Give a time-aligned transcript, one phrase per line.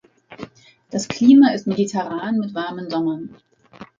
[0.89, 3.35] Das Klima ist mediterran mit warmen Sommern.